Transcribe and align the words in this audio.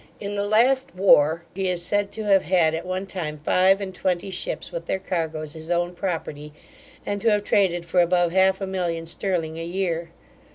In 0.19 0.33
the 0.33 0.47
last 0.47 0.95
war, 0.95 1.43
he 1.53 1.69
is 1.69 1.85
said 1.85 2.11
to 2.13 2.23
have 2.23 2.41
had 2.41 2.73
at 2.73 2.87
one 2.87 3.05
time 3.05 3.39
five 3.43 3.79
and 3.79 3.93
twenty 3.93 4.31
ships 4.31 4.71
with 4.71 4.87
their 4.87 4.97
cargoes, 4.97 5.53
his 5.53 5.69
own 5.69 5.93
property, 5.93 6.53
and 7.05 7.21
to 7.21 7.29
have 7.29 7.43
traded 7.43 7.85
for 7.85 8.01
above 8.01 8.31
half 8.31 8.59
a 8.61 8.65
million 8.65 9.05
sterling 9.05 9.59
a 9.59 9.63
year. 9.63 10.09